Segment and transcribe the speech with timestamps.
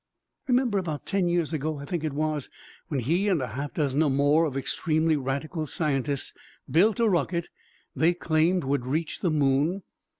[0.47, 2.49] Remember, about ten years ago, I think it was,
[2.87, 6.33] when he and a half dozen or more of extremely radical scientists
[6.67, 7.49] built a rocket
[7.95, 9.83] they claimed would reach the moon?